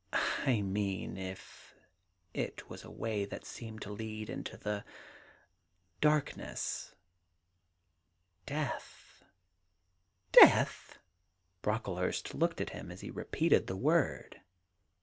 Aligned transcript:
I 0.47 0.63
mean, 0.63 1.15
if 1.15 1.75
it 2.33 2.67
was 2.71 2.83
a 2.83 2.89
way 2.89 3.23
that 3.25 3.45
seemed 3.45 3.83
to 3.83 3.91
lead 3.91 4.31
into 4.31 4.57
the 4.57 4.83
darkness?— 5.99 6.95
death 8.47 9.21
1 10.33 10.43
'^ 10.47 10.47
Death!' 10.51 10.97
Brocklehurst 11.61 12.33
looked 12.33 12.59
at 12.59 12.71
him 12.71 12.89
as 12.91 13.01
he 13.01 13.11
re 13.11 13.25
peated 13.25 13.67
the 13.67 13.77
word. 13.77 14.41